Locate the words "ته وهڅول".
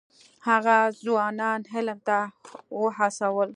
2.07-3.49